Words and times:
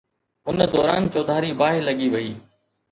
ان 0.47 0.59
دوران 0.73 1.03
چوڌاري 1.13 1.51
باهه 1.59 1.79
لڳي 1.87 2.07
وئي 2.13 2.31